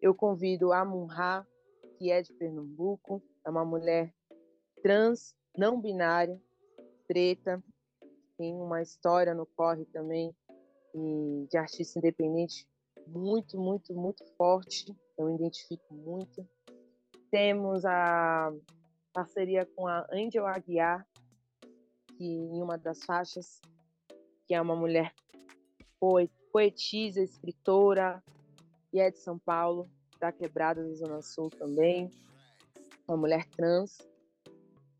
Eu 0.00 0.14
convido 0.14 0.72
a 0.72 0.84
Munha, 0.84 1.46
que 1.98 2.10
é 2.10 2.22
de 2.22 2.32
Pernambuco, 2.34 3.22
é 3.44 3.50
uma 3.50 3.64
mulher 3.64 4.14
trans, 4.82 5.34
não 5.56 5.80
binária, 5.80 6.40
preta, 7.06 7.62
tem 8.36 8.54
uma 8.54 8.80
história 8.80 9.34
no 9.34 9.44
corre 9.44 9.84
também 9.86 10.34
de 11.48 11.56
artista 11.56 11.98
independente 11.98 12.68
muito, 13.06 13.58
muito, 13.58 13.94
muito 13.94 14.24
forte 14.36 14.94
eu 15.18 15.34
identifico 15.34 15.92
muito. 15.92 16.46
Temos 17.30 17.84
a 17.84 18.52
parceria 19.12 19.66
com 19.66 19.86
a 19.86 20.06
Angel 20.12 20.46
Aguiar, 20.46 21.06
que 22.16 22.24
em 22.24 22.62
uma 22.62 22.78
das 22.78 23.04
faixas, 23.04 23.60
que 24.46 24.54
é 24.54 24.60
uma 24.60 24.76
mulher 24.76 25.12
poetisa, 26.52 27.20
escritora, 27.20 28.22
e 28.92 29.00
é 29.00 29.10
de 29.10 29.18
São 29.18 29.38
Paulo, 29.38 29.90
da 30.20 30.32
Quebrada 30.32 30.82
da 30.82 30.94
Zona 30.94 31.20
Sul 31.20 31.50
também, 31.50 32.10
uma 33.06 33.16
mulher 33.16 33.44
trans. 33.50 33.98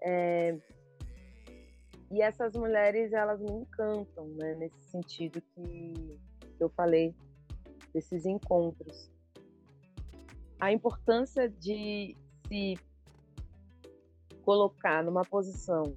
É... 0.02 0.58
E 2.10 2.22
essas 2.22 2.54
mulheres, 2.54 3.12
elas 3.12 3.40
me 3.40 3.50
encantam, 3.50 4.26
né? 4.28 4.54
Nesse 4.54 4.80
sentido 4.90 5.40
que 5.40 6.18
eu 6.58 6.68
falei, 6.70 7.14
desses 7.92 8.24
encontros 8.24 9.10
a 10.60 10.72
importância 10.72 11.48
de 11.48 12.16
se 12.46 12.78
colocar 14.42 15.04
numa 15.04 15.22
posição 15.22 15.94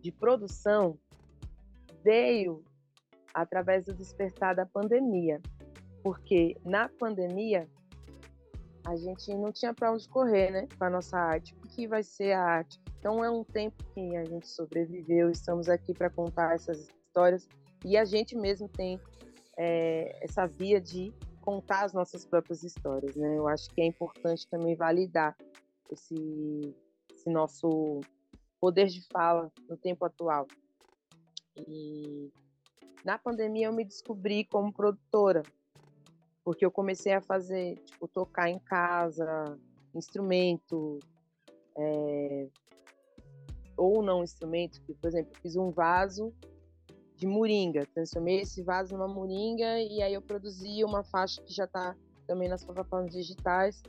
de 0.00 0.12
produção 0.12 0.98
veio 2.02 2.62
através 3.34 3.84
do 3.84 3.94
despertar 3.94 4.54
da 4.54 4.64
pandemia, 4.64 5.40
porque 6.02 6.56
na 6.64 6.88
pandemia 6.88 7.68
a 8.86 8.96
gente 8.96 9.34
não 9.34 9.52
tinha 9.52 9.74
para 9.74 9.92
onde 9.92 10.08
correr, 10.08 10.50
né, 10.50 10.68
com 10.78 10.84
a 10.84 10.88
nossa 10.88 11.18
arte. 11.18 11.54
O 11.56 11.60
que 11.68 11.86
vai 11.86 12.02
ser 12.02 12.32
a 12.32 12.42
arte? 12.42 12.80
Então 12.98 13.22
é 13.22 13.30
um 13.30 13.44
tempo 13.44 13.84
que 13.92 14.16
a 14.16 14.24
gente 14.24 14.48
sobreviveu, 14.48 15.30
estamos 15.30 15.68
aqui 15.68 15.92
para 15.92 16.08
contar 16.08 16.54
essas 16.54 16.88
histórias 16.88 17.46
e 17.84 17.96
a 17.96 18.04
gente 18.04 18.34
mesmo 18.34 18.68
tem 18.68 18.98
é, 19.56 20.18
essa 20.22 20.46
via 20.46 20.80
de 20.80 21.12
contar 21.48 21.84
as 21.84 21.94
nossas 21.94 22.26
próprias 22.26 22.62
histórias, 22.62 23.16
né? 23.16 23.38
Eu 23.38 23.48
acho 23.48 23.70
que 23.70 23.80
é 23.80 23.86
importante 23.86 24.46
também 24.48 24.76
validar 24.76 25.34
esse, 25.90 26.76
esse 27.10 27.30
nosso 27.30 28.02
poder 28.60 28.88
de 28.88 29.00
fala 29.10 29.50
no 29.66 29.74
tempo 29.74 30.04
atual. 30.04 30.46
E 31.66 32.30
na 33.02 33.16
pandemia 33.16 33.68
eu 33.68 33.72
me 33.72 33.82
descobri 33.82 34.44
como 34.44 34.70
produtora, 34.70 35.42
porque 36.44 36.66
eu 36.66 36.70
comecei 36.70 37.14
a 37.14 37.22
fazer, 37.22 37.76
tipo, 37.78 38.06
tocar 38.06 38.50
em 38.50 38.58
casa, 38.58 39.58
instrumento, 39.94 40.98
é, 41.78 42.48
ou 43.74 44.02
não 44.02 44.22
instrumento, 44.22 44.82
que, 44.82 44.92
por 44.92 45.08
exemplo, 45.08 45.32
fiz 45.40 45.56
um 45.56 45.70
vaso 45.70 46.30
de 47.18 47.26
moringa, 47.26 47.84
transformei 47.92 48.42
esse 48.42 48.62
vaso 48.62 48.96
numa 48.96 49.08
moringa 49.08 49.80
e 49.80 50.00
aí 50.00 50.14
eu 50.14 50.22
produzi 50.22 50.84
uma 50.84 51.02
faixa 51.02 51.42
que 51.42 51.52
já 51.52 51.64
está 51.64 51.96
também 52.28 52.48
nas 52.48 52.64
plataformas 52.64 53.12
digitais, 53.12 53.82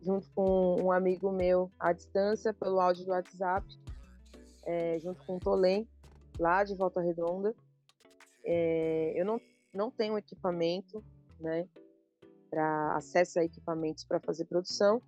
junto 0.00 0.30
com 0.30 0.80
um 0.80 0.90
amigo 0.90 1.30
meu 1.30 1.70
à 1.78 1.92
distância, 1.92 2.54
pelo 2.54 2.80
áudio 2.80 3.04
do 3.04 3.10
WhatsApp, 3.10 3.66
é, 4.64 4.98
junto 5.00 5.22
com 5.26 5.36
o 5.36 5.38
Tolém, 5.38 5.86
lá 6.38 6.64
de 6.64 6.74
Volta 6.74 7.02
Redonda. 7.02 7.54
É, 8.42 9.12
eu 9.20 9.26
não, 9.26 9.38
não 9.74 9.90
tenho 9.90 10.16
equipamento, 10.16 11.04
né, 11.38 11.68
para 12.48 12.96
acesso 12.96 13.38
a 13.38 13.44
equipamentos 13.44 14.02
para 14.02 14.18
fazer 14.18 14.46
produção. 14.46 15.02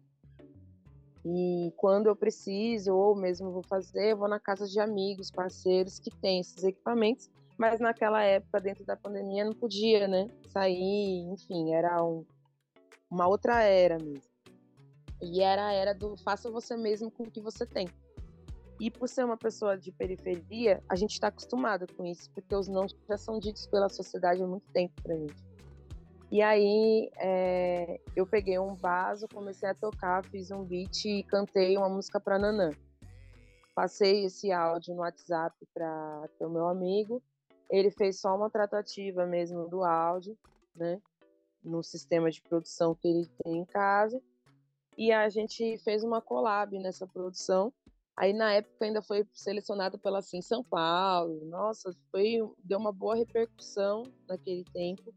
E 1.24 1.72
quando 1.78 2.08
eu 2.08 2.14
preciso, 2.14 2.94
ou 2.94 3.16
mesmo 3.16 3.50
vou 3.50 3.62
fazer, 3.62 4.12
eu 4.12 4.18
vou 4.18 4.28
na 4.28 4.38
casa 4.38 4.66
de 4.66 4.78
amigos, 4.78 5.30
parceiros 5.30 5.98
que 5.98 6.10
têm 6.10 6.40
esses 6.40 6.62
equipamentos. 6.62 7.30
Mas 7.56 7.80
naquela 7.80 8.22
época, 8.22 8.60
dentro 8.60 8.84
da 8.84 8.96
pandemia, 8.96 9.44
não 9.44 9.52
podia, 9.52 10.08
né? 10.08 10.28
Sair, 10.48 11.20
enfim, 11.32 11.72
era 11.72 12.02
um, 12.04 12.24
uma 13.10 13.28
outra 13.28 13.62
era 13.62 13.96
mesmo. 13.98 14.22
E 15.22 15.40
era 15.40 15.66
a 15.66 15.72
era 15.72 15.94
do 15.94 16.16
faça 16.16 16.50
você 16.50 16.76
mesmo 16.76 17.10
com 17.10 17.22
o 17.22 17.30
que 17.30 17.40
você 17.40 17.64
tem. 17.64 17.88
E 18.80 18.90
por 18.90 19.08
ser 19.08 19.24
uma 19.24 19.36
pessoa 19.36 19.78
de 19.78 19.92
periferia, 19.92 20.82
a 20.88 20.96
gente 20.96 21.12
está 21.12 21.28
acostumado 21.28 21.86
com 21.96 22.04
isso, 22.04 22.28
porque 22.32 22.54
os 22.54 22.66
não 22.66 22.86
já 23.08 23.16
são 23.16 23.38
ditos 23.38 23.66
pela 23.68 23.88
sociedade 23.88 24.42
há 24.42 24.46
muito 24.46 24.66
tempo 24.72 25.00
para 25.02 25.16
gente. 25.16 25.42
E 26.30 26.42
aí 26.42 27.08
é, 27.16 28.00
eu 28.16 28.26
peguei 28.26 28.58
um 28.58 28.74
vaso, 28.74 29.28
comecei 29.32 29.68
a 29.68 29.74
tocar, 29.74 30.24
fiz 30.24 30.50
um 30.50 30.64
beat 30.64 31.04
e 31.04 31.22
cantei 31.22 31.76
uma 31.76 31.88
música 31.88 32.18
para 32.18 32.38
Nanã. 32.38 32.70
Passei 33.74 34.24
esse 34.24 34.50
áudio 34.50 34.94
no 34.94 35.00
WhatsApp 35.02 35.56
para 35.72 36.28
o 36.40 36.48
meu 36.48 36.68
amigo. 36.68 37.22
Ele 37.70 37.90
fez 37.90 38.20
só 38.20 38.34
uma 38.36 38.50
tratativa 38.50 39.26
mesmo 39.26 39.68
do 39.68 39.84
áudio, 39.84 40.36
né? 40.74 41.00
No 41.62 41.82
sistema 41.82 42.30
de 42.30 42.42
produção 42.42 42.94
que 42.94 43.08
ele 43.08 43.26
tem 43.42 43.58
em 43.58 43.64
casa. 43.64 44.22
E 44.96 45.10
a 45.10 45.28
gente 45.28 45.78
fez 45.78 46.04
uma 46.04 46.20
collab 46.20 46.78
nessa 46.78 47.06
produção 47.06 47.72
Aí 48.16 48.32
na 48.32 48.52
época 48.52 48.84
ainda 48.84 49.02
foi 49.02 49.26
selecionado 49.32 49.98
pela 49.98 50.22
Sim 50.22 50.40
São 50.40 50.62
Paulo. 50.62 51.44
Nossa, 51.46 51.92
foi 52.12 52.38
deu 52.62 52.78
uma 52.78 52.92
boa 52.92 53.16
repercussão 53.16 54.04
naquele 54.28 54.64
tempo. 54.72 55.12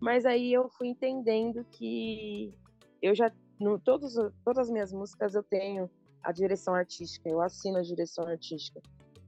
Mas 0.00 0.26
aí 0.26 0.52
eu 0.52 0.68
fui 0.68 0.88
entendendo 0.88 1.64
que 1.70 2.52
eu 3.00 3.14
já 3.14 3.32
no 3.60 3.78
todos 3.78 4.14
todas 4.44 4.66
as 4.66 4.70
minhas 4.70 4.92
músicas 4.92 5.36
eu 5.36 5.42
tenho 5.42 5.88
a 6.20 6.32
direção 6.32 6.74
artística, 6.74 7.28
eu 7.28 7.40
assino 7.40 7.78
a 7.78 7.82
direção 7.82 8.26
artística. 8.26 8.80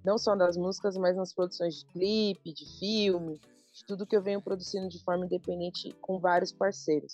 Não 0.05 0.19
só 0.19 0.37
das 0.37 0.57
músicas, 0.57 0.97
mas 0.99 1.17
nas 1.17 1.33
produções 1.33 1.77
de 1.77 1.87
clipe, 1.87 2.53
de 2.53 2.79
filme, 2.79 3.41
de 3.73 3.85
tudo 3.87 4.07
que 4.07 4.15
eu 4.15 4.23
venho 4.23 4.43
produzindo 4.43 4.89
de 4.89 5.03
forma 5.03 5.25
independente 5.25 5.97
com 6.01 6.19
vários 6.19 6.53
parceiros. 6.53 7.13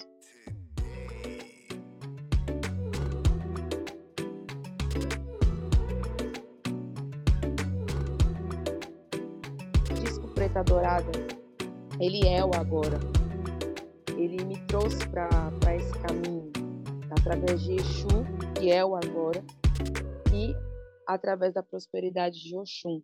Preta 10.35 10.64
Dourada, 10.64 11.12
ele 12.00 12.26
é 12.26 12.42
o 12.42 12.50
agora. 12.55 12.98
Ele 14.16 14.42
me 14.42 14.59
trouxe 14.66 15.07
para 15.09 15.76
esse 15.76 15.92
caminho 15.98 16.50
através 17.11 17.62
de 17.62 17.74
Exu, 17.74 18.09
que 18.59 18.72
é 18.72 18.83
o 18.83 18.96
agora, 18.96 19.44
e 20.33 20.55
através 21.14 21.55
da 21.55 21.62
prosperidade 21.62 22.40
de 22.42 22.57
Oxum, 22.57 23.03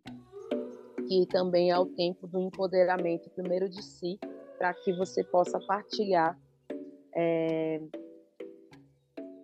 que 1.07 1.25
também 1.27 1.71
é 1.71 1.77
o 1.77 1.85
tempo 1.85 2.27
do 2.27 2.39
empoderamento, 2.39 3.29
primeiro 3.29 3.69
de 3.69 3.83
si, 3.83 4.19
para 4.57 4.73
que 4.73 4.93
você 4.93 5.23
possa 5.23 5.59
partilhar 5.59 6.37
é, 7.15 7.81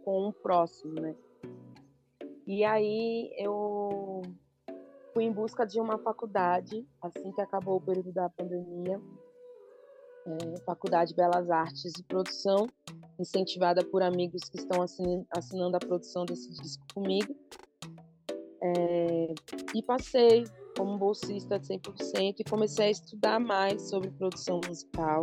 com 0.03 0.27
o 0.27 0.33
próximo, 0.33 0.93
né? 0.93 1.15
E 2.45 2.63
aí 2.63 3.33
eu 3.37 4.21
fui 5.13 5.23
em 5.23 5.31
busca 5.31 5.65
de 5.65 5.79
uma 5.79 5.97
faculdade 5.97 6.85
assim 7.01 7.31
que 7.31 7.41
acabou 7.41 7.77
o 7.77 7.81
período 7.81 8.11
da 8.11 8.29
pandemia, 8.29 8.99
é, 10.25 10.57
Faculdade 10.65 11.11
de 11.11 11.15
Belas 11.15 11.49
Artes 11.49 11.93
e 11.97 12.03
Produção, 12.03 12.67
incentivada 13.19 13.83
por 13.85 14.01
amigos 14.01 14.49
que 14.49 14.57
estão 14.57 14.81
assinando 14.81 15.77
a 15.77 15.79
produção 15.79 16.25
desse 16.25 16.49
disco 16.49 16.83
comigo. 16.93 17.35
É, 18.65 19.33
e 19.75 19.83
passei 19.83 20.45
como 20.77 20.97
bolsista 20.97 21.59
de 21.59 21.67
100% 21.67 22.35
e 22.39 22.43
comecei 22.45 22.85
a 22.85 22.91
estudar 22.91 23.39
mais 23.39 23.89
sobre 23.89 24.09
produção 24.11 24.61
musical, 24.65 25.21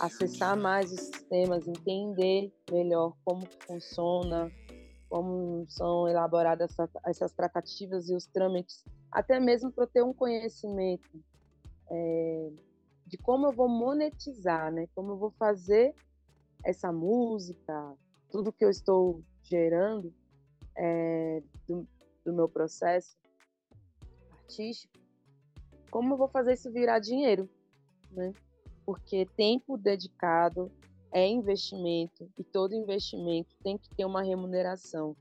acessar 0.00 0.56
mais 0.58 0.90
os 0.90 1.00
sistemas, 1.00 1.68
entender 1.68 2.52
melhor 2.70 3.14
como 3.24 3.46
funciona, 3.66 4.50
como 5.08 5.64
são 5.68 6.08
elaboradas 6.08 6.74
essas 7.06 7.32
tratativas 7.32 8.08
e 8.10 8.14
os 8.14 8.26
trâmites 8.26 8.84
até 9.16 9.40
mesmo 9.40 9.72
para 9.72 9.86
ter 9.86 10.02
um 10.02 10.12
conhecimento 10.12 11.08
é, 11.90 12.50
de 13.06 13.16
como 13.16 13.46
eu 13.46 13.52
vou 13.52 13.68
monetizar, 13.68 14.70
né? 14.70 14.86
Como 14.94 15.12
eu 15.12 15.16
vou 15.16 15.30
fazer 15.38 15.94
essa 16.64 16.92
música, 16.92 17.94
tudo 18.30 18.52
que 18.52 18.64
eu 18.64 18.68
estou 18.68 19.22
gerando 19.42 20.12
é, 20.76 21.42
do, 21.66 21.86
do 22.26 22.32
meu 22.32 22.48
processo 22.48 23.16
artístico, 24.32 24.92
como 25.90 26.14
eu 26.14 26.18
vou 26.18 26.28
fazer 26.28 26.54
isso 26.54 26.72
virar 26.72 26.98
dinheiro, 26.98 27.48
né? 28.10 28.32
Porque 28.84 29.24
tempo 29.36 29.78
dedicado 29.78 30.70
é 31.12 31.26
investimento 31.26 32.28
e 32.36 32.42
todo 32.42 32.74
investimento 32.74 33.54
tem 33.62 33.78
que 33.78 33.88
ter 33.94 34.04
uma 34.04 34.22
remuneração. 34.22 35.16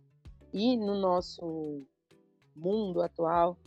E 0.51 0.75
no 0.75 0.99
nosso 0.99 1.85
mundo 2.55 3.01
atual, 3.01 3.57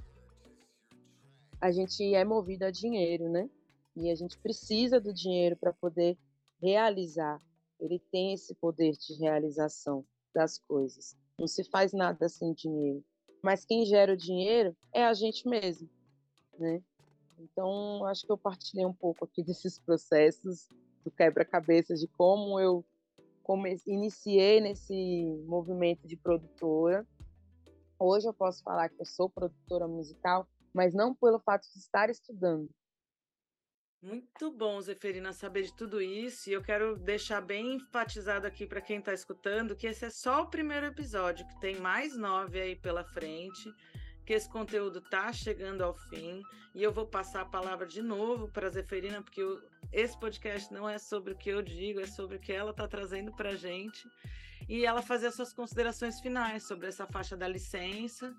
a 1.61 1.71
gente 1.71 2.15
é 2.15 2.25
movido 2.25 2.65
a 2.65 2.71
dinheiro, 2.71 3.29
né? 3.29 3.49
E 3.97 4.11
a 4.11 4.15
gente 4.15 4.37
precisa 4.39 5.01
do 5.01 5.13
dinheiro 5.13 5.57
para 5.57 5.73
poder 5.73 6.19
realizar. 6.61 7.41
Ele 7.79 8.01
tem 8.11 8.33
esse 8.33 8.55
poder 8.55 8.93
de 8.97 9.15
realização 9.15 10.05
das 10.35 10.59
coisas. 10.59 11.17
Não 11.39 11.47
se 11.47 11.63
faz 11.65 11.93
nada 11.93 12.29
sem 12.29 12.53
dinheiro. 12.53 13.05
Mas 13.49 13.65
quem 13.65 13.87
gera 13.87 14.13
o 14.13 14.17
dinheiro 14.17 14.77
é 14.93 15.03
a 15.03 15.15
gente 15.15 15.49
mesmo, 15.49 15.89
né? 16.59 16.83
Então, 17.39 18.05
acho 18.05 18.27
que 18.27 18.31
eu 18.31 18.37
partilhei 18.37 18.85
um 18.85 18.93
pouco 18.93 19.25
aqui 19.25 19.43
desses 19.43 19.79
processos 19.79 20.69
do 21.03 21.11
quebra-cabeça 21.11 21.95
de 21.95 22.07
como 22.09 22.61
eu 22.61 22.85
comecei, 23.43 23.95
iniciei 23.95 24.61
nesse 24.61 25.25
movimento 25.47 26.07
de 26.07 26.15
produtora. 26.15 27.07
Hoje 27.99 28.29
eu 28.29 28.35
posso 28.35 28.63
falar 28.63 28.91
que 28.91 29.01
eu 29.01 29.07
sou 29.07 29.31
produtora 29.31 29.89
musical 29.89 30.47
mas 30.75 30.93
não 30.93 31.15
pelo 31.15 31.41
fato 31.41 31.67
de 31.73 31.79
estar 31.79 32.11
estudando. 32.11 32.69
Muito 34.01 34.53
bom, 34.53 34.81
Zeferina, 34.81 35.33
saber 35.33 35.63
de 35.65 35.75
tudo 35.75 36.01
isso. 36.01 36.49
E 36.49 36.53
eu 36.53 36.63
quero 36.63 36.97
deixar 36.97 37.41
bem 37.41 37.75
enfatizado 37.75 38.47
aqui 38.47 38.65
para 38.65 38.81
quem 38.81 38.99
está 39.01 39.13
escutando 39.13 39.75
que 39.75 39.89
esse 39.89 40.05
é 40.05 40.11
só 40.11 40.43
o 40.43 40.47
primeiro 40.47 40.87
episódio, 40.87 41.47
que 41.49 41.61
tem 41.61 41.81
mais 41.81 42.17
nove 42.17 42.61
aí 42.61 42.77
pela 42.77 43.03
frente, 43.03 43.75
que 44.25 44.33
esse 44.33 44.49
conteúdo 44.49 45.01
está 45.01 45.33
chegando 45.33 45.83
ao 45.83 45.95
fim. 45.95 46.43
E 46.77 46.83
eu 46.83 46.93
vou 46.93 47.07
passar 47.07 47.41
a 47.41 47.47
palavra 47.47 47.87
de 47.87 48.01
novo 48.01 48.49
para 48.53 48.69
a 48.69 48.71
Zeferina, 48.71 49.21
porque 49.21 49.43
eu, 49.43 49.61
esse 49.93 50.17
podcast 50.21 50.73
não 50.73 50.89
é 50.89 50.97
sobre 50.97 51.33
o 51.33 51.37
que 51.37 51.51
eu 51.51 51.61
digo, 51.61 51.99
é 51.99 52.07
sobre 52.07 52.37
o 52.37 52.41
que 52.41 52.53
ela 52.53 52.71
está 52.71 52.87
trazendo 52.87 53.33
para 53.33 53.51
a 53.51 53.57
gente. 53.57 54.07
e 54.69 54.85
ela 54.85 55.03
fazer 55.03 55.29
as 55.29 55.35
suas 55.35 55.53
considerações 55.53 56.21
finais 56.21 56.63
sobre 56.65 56.87
essa 56.87 57.07
faixa 57.07 57.37
da 57.37 57.49
licença 57.49 58.35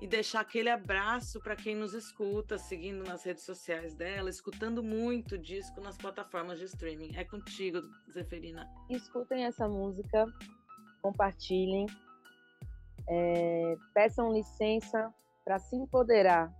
e 0.00 0.06
deixar 0.06 0.40
aquele 0.40 0.70
abraço 0.70 1.38
para 1.40 1.54
quem 1.54 1.76
nos 1.76 1.92
escuta, 1.92 2.56
seguindo 2.56 3.04
nas 3.04 3.22
redes 3.22 3.44
sociais 3.44 3.94
dela, 3.94 4.30
escutando 4.30 4.82
muito 4.82 5.36
disco 5.36 5.78
nas 5.80 5.98
plataformas 5.98 6.58
de 6.58 6.64
streaming. 6.64 7.14
É 7.16 7.24
contigo, 7.24 7.82
Zeferina. 8.10 8.66
Escutem 8.88 9.44
essa 9.44 9.68
música, 9.68 10.24
compartilhem, 11.02 11.86
é, 13.06 13.76
peçam 13.92 14.32
licença 14.32 15.12
para 15.44 15.58
se 15.58 15.76
empoderar, 15.76 16.50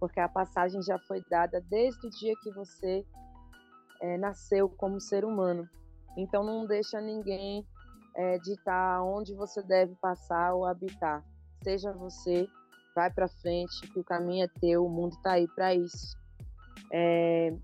porque 0.00 0.18
a 0.18 0.28
passagem 0.28 0.82
já 0.82 0.98
foi 1.06 1.22
dada 1.30 1.60
desde 1.70 2.04
o 2.04 2.10
dia 2.10 2.34
que 2.42 2.50
você 2.50 3.06
é, 4.00 4.18
nasceu 4.18 4.68
como 4.68 5.00
ser 5.00 5.24
humano. 5.24 5.68
Então 6.16 6.42
não 6.42 6.66
deixa 6.66 7.00
ninguém 7.00 7.64
é, 8.16 8.38
ditar 8.38 9.04
onde 9.04 9.34
você 9.34 9.62
deve 9.62 9.94
passar 9.96 10.52
ou 10.52 10.66
habitar. 10.66 11.24
Seja 11.62 11.92
você 11.92 12.48
vai 12.94 13.10
para 13.10 13.28
frente, 13.28 13.88
que 13.92 14.00
o 14.00 14.04
caminho 14.04 14.44
é 14.44 14.48
teu, 14.60 14.84
o 14.84 14.90
mundo 14.90 15.12
está 15.12 15.32
aí 15.32 15.48
para 15.48 15.74
isso. 15.74 16.16
É, 16.92 17.54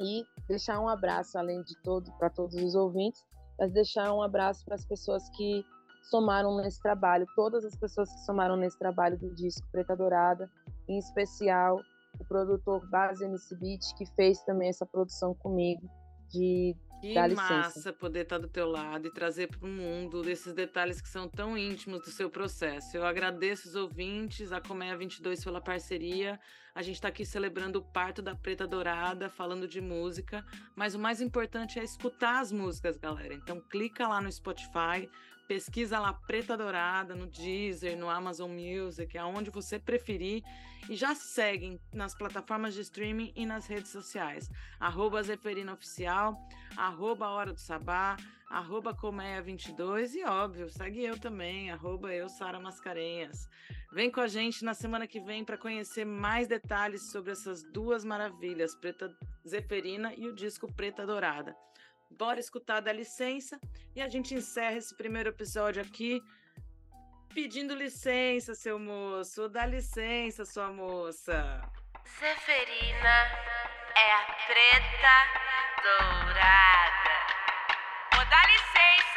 e 0.00 0.24
deixar 0.48 0.80
um 0.80 0.88
abraço, 0.88 1.38
além 1.38 1.62
de 1.62 1.76
todo, 1.82 2.10
para 2.18 2.28
todos 2.30 2.56
os 2.56 2.74
ouvintes, 2.74 3.24
mas 3.58 3.72
deixar 3.72 4.12
um 4.12 4.22
abraço 4.22 4.64
para 4.64 4.74
as 4.74 4.84
pessoas 4.84 5.28
que 5.30 5.64
somaram 6.10 6.56
nesse 6.56 6.80
trabalho, 6.80 7.26
todas 7.36 7.64
as 7.64 7.76
pessoas 7.76 8.12
que 8.12 8.20
somaram 8.20 8.56
nesse 8.56 8.78
trabalho 8.78 9.18
do 9.18 9.32
disco 9.34 9.66
Preta 9.70 9.96
Dourada, 9.96 10.50
em 10.88 10.98
especial 10.98 11.80
o 12.18 12.24
produtor 12.24 12.84
Base 12.90 13.24
MC 13.24 13.56
Beat, 13.56 13.94
que 13.96 14.04
fez 14.14 14.42
também 14.42 14.68
essa 14.68 14.84
produção 14.84 15.34
comigo, 15.34 15.88
de 16.28 16.76
que 17.02 17.34
massa 17.34 17.92
poder 17.92 18.20
estar 18.20 18.38
do 18.38 18.48
teu 18.48 18.68
lado 18.68 19.08
e 19.08 19.10
trazer 19.10 19.48
para 19.48 19.66
o 19.66 19.68
mundo 19.68 20.28
esses 20.30 20.52
detalhes 20.52 21.00
que 21.00 21.08
são 21.08 21.28
tão 21.28 21.58
íntimos 21.58 22.02
do 22.02 22.10
seu 22.10 22.30
processo. 22.30 22.96
Eu 22.96 23.04
agradeço 23.04 23.68
os 23.68 23.74
ouvintes, 23.74 24.52
a 24.52 24.60
Colmeia 24.60 24.96
22 24.96 25.42
pela 25.42 25.60
parceria. 25.60 26.38
A 26.74 26.80
gente 26.80 26.94
está 26.94 27.08
aqui 27.08 27.26
celebrando 27.26 27.80
o 27.80 27.82
parto 27.82 28.22
da 28.22 28.34
Preta 28.34 28.66
Dourada, 28.66 29.28
falando 29.28 29.66
de 29.66 29.80
música, 29.80 30.44
mas 30.74 30.94
o 30.94 30.98
mais 30.98 31.20
importante 31.20 31.78
é 31.78 31.84
escutar 31.84 32.40
as 32.40 32.52
músicas, 32.52 32.96
galera. 32.96 33.34
Então 33.34 33.60
clica 33.60 34.06
lá 34.06 34.20
no 34.20 34.30
Spotify, 34.30 35.10
pesquisa 35.46 35.98
lá 35.98 36.12
Preta 36.12 36.56
Dourada 36.56 37.14
no 37.14 37.26
Deezer, 37.26 37.96
no 37.96 38.08
Amazon 38.08 38.50
Music, 38.50 39.16
aonde 39.18 39.50
você 39.50 39.78
preferir 39.78 40.42
e 40.88 40.96
já 40.96 41.14
seguem 41.14 41.80
nas 41.92 42.14
plataformas 42.14 42.74
de 42.74 42.80
streaming 42.80 43.32
e 43.36 43.46
nas 43.46 43.66
redes 43.66 43.90
sociais. 43.90 44.50
Arroba 44.80 45.22
Zeferina 45.22 45.72
Oficial, 45.72 46.36
arroba 46.76 47.28
Hora 47.28 47.52
do 47.52 47.60
Sabá, 47.60 48.16
arroba 48.50 48.94
Colmeia22 48.94 50.14
e, 50.14 50.24
óbvio, 50.24 50.68
segue 50.68 51.02
eu 51.04 51.18
também, 51.18 51.70
arroba 51.70 52.12
eu, 52.12 52.28
Sara 52.28 52.60
Mascarenhas. 52.60 53.48
Vem 53.92 54.10
com 54.10 54.20
a 54.20 54.26
gente 54.26 54.64
na 54.64 54.74
semana 54.74 55.06
que 55.06 55.20
vem 55.20 55.44
para 55.44 55.58
conhecer 55.58 56.04
mais 56.04 56.48
detalhes 56.48 57.10
sobre 57.10 57.32
essas 57.32 57.62
duas 57.62 58.04
maravilhas, 58.04 58.74
Preta 58.74 59.14
Zeferina 59.46 60.14
e 60.14 60.26
o 60.28 60.34
disco 60.34 60.72
Preta 60.72 61.06
Dourada. 61.06 61.56
Bora 62.18 62.40
escutar 62.40 62.80
da 62.80 62.92
licença 62.92 63.58
e 63.94 64.02
a 64.02 64.08
gente 64.08 64.34
encerra 64.34 64.76
esse 64.76 64.94
primeiro 64.96 65.28
episódio 65.30 65.82
aqui 65.82 66.20
pedindo 67.34 67.74
licença, 67.74 68.54
seu 68.54 68.78
moço. 68.78 69.48
Dá 69.48 69.64
licença, 69.66 70.44
sua 70.44 70.70
moça. 70.70 71.60
Severina 72.04 73.16
é 73.96 74.12
a 74.12 74.24
preta 74.46 75.16
dourada. 75.82 77.14
Vou 78.14 78.24
dar 78.26 78.46
licença, 78.54 79.11